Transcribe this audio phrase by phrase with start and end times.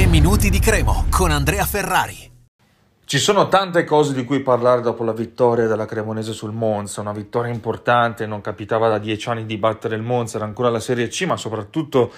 [0.00, 2.16] 3 minuti di Cremo con Andrea Ferrari.
[3.04, 7.12] Ci sono tante cose di cui parlare dopo la vittoria della Cremonese sul Monza, una
[7.12, 11.08] vittoria importante, non capitava da dieci anni di battere il Monza, era ancora la Serie
[11.08, 12.10] C, ma soprattutto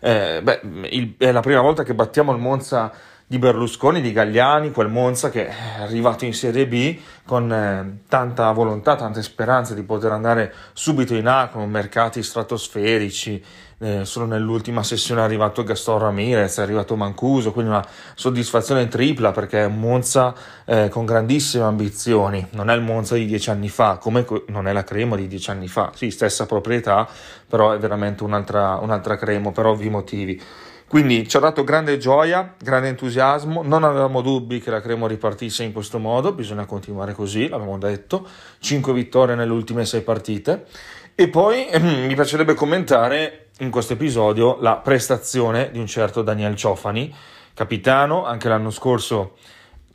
[0.00, 2.92] eh, beh, il, è la prima volta che battiamo il Monza
[3.30, 8.50] di Berlusconi, di Gagliani, quel Monza che è arrivato in Serie B con eh, tanta
[8.50, 13.40] volontà, tante speranze di poter andare subito in A con mercati stratosferici.
[13.78, 17.86] Eh, solo nell'ultima sessione è arrivato Gaston Ramirez, è arrivato Mancuso, quindi una
[18.16, 22.44] soddisfazione tripla perché è un Monza eh, con grandissime ambizioni.
[22.50, 25.50] Non è il Monza di dieci anni fa, come non è la Cremo di dieci
[25.50, 25.92] anni fa.
[25.94, 27.06] Sì, stessa proprietà,
[27.46, 30.42] però è veramente un'altra, un'altra Cremo per ovvi motivi.
[30.90, 35.62] Quindi ci ha dato grande gioia, grande entusiasmo, non avevamo dubbi che la Cremo ripartisse
[35.62, 38.26] in questo modo, bisogna continuare così, l'abbiamo detto,
[38.58, 40.66] 5 vittorie nelle ultime 6 partite.
[41.14, 46.56] E poi eh, mi piacerebbe commentare in questo episodio la prestazione di un certo Daniel
[46.56, 47.14] Ciofani,
[47.54, 49.36] capitano, anche l'anno scorso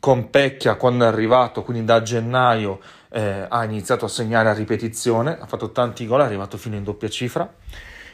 [0.00, 5.36] con Pecchia quando è arrivato, quindi da gennaio eh, ha iniziato a segnare a ripetizione,
[5.38, 7.52] ha fatto tanti gol, è arrivato fino in doppia cifra,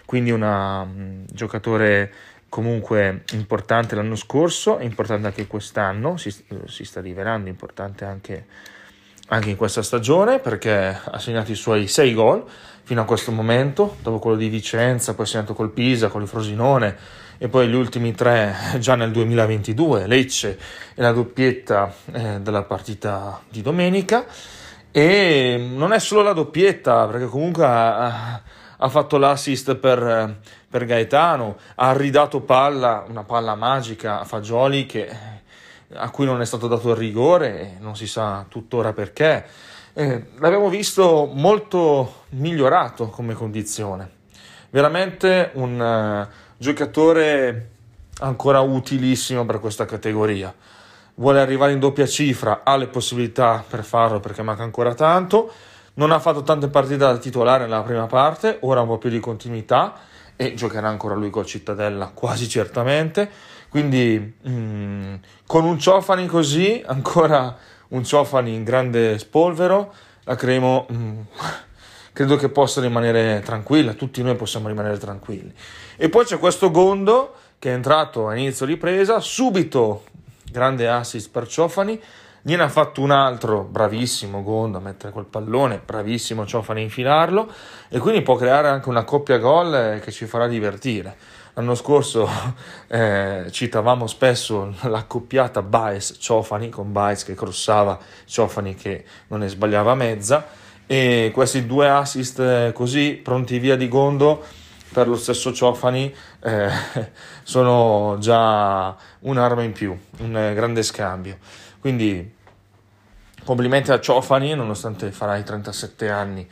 [0.05, 2.13] quindi un um, giocatore
[2.53, 6.31] comunque importante l'anno scorso, importante anche quest'anno, si,
[6.67, 8.45] si sta rivelando importante anche,
[9.29, 12.45] anche, in questa stagione perché ha segnato i suoi 6 gol
[12.83, 16.29] fino a questo momento, dopo quello di Vicenza, poi ha segnato col Pisa, con il
[16.29, 16.95] Frosinone
[17.39, 20.59] e poi gli ultimi tre già nel 2022, Lecce
[20.95, 24.27] e la doppietta eh, della partita di domenica.
[24.91, 28.43] E non è solo la doppietta, perché comunque ha
[28.89, 30.39] fatto l'assist per,
[30.69, 35.09] per, Gaetano, ha ridato palla, una palla magica a Fagioli che,
[35.95, 39.45] a cui non è stato dato il rigore e non si sa tuttora perché.
[39.93, 44.11] Eh, l'abbiamo visto molto migliorato come condizione,
[44.71, 47.69] veramente un uh, giocatore
[48.21, 50.55] ancora utilissimo per questa categoria.
[51.17, 55.53] Vuole arrivare in doppia cifra, ha le possibilità per farlo perché manca ancora tanto
[55.95, 59.21] non ha fatto tante partite da titolare nella prima parte, ora un po' più di
[59.21, 59.95] continuità
[60.37, 63.31] e giocherà ancora lui col Cittadella quasi certamente.
[63.69, 65.15] Quindi mm,
[65.47, 67.57] con un Ciofani così, ancora
[67.89, 69.93] un Ciofani in grande spolvero,
[70.25, 71.21] la Cremo mm,
[72.13, 75.53] credo che possa rimanere tranquilla, tutti noi possiamo rimanere tranquilli.
[75.97, 80.05] E poi c'è questo Gondo che è entrato a inizio ripresa, subito
[80.51, 82.01] grande assist per Ciofani,
[82.45, 87.49] Gliene ha fatto un altro, bravissimo Gondo a mettere quel pallone, bravissimo Ciofani a infilarlo
[87.89, 91.17] e quindi può creare anche una coppia gol eh, che ci farà divertire.
[91.55, 92.29] L'anno scorso
[92.89, 100.45] eh, citavamo spesso l'accoppiata Baez-Ciofani con Baez che crossava, Ciofani che non ne sbagliava mezza
[100.85, 104.45] e questi due assist eh, così pronti via di Gondo
[104.93, 106.71] per lo stesso Ciofani eh,
[107.43, 111.39] sono già un'arma in più, un grande scambio.
[111.81, 112.35] Quindi
[113.45, 116.49] complimenti a Ciofani, nonostante farà i 37 anni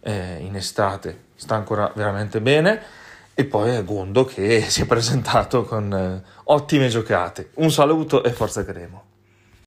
[0.00, 3.02] eh, in estate, sta ancora veramente bene.
[3.36, 7.50] E poi a Gondo che si è presentato con eh, ottime giocate.
[7.54, 9.02] Un saluto e forza Cremo.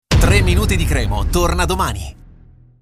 [0.08, 2.27] 3 minuti di Cremo, torna domani.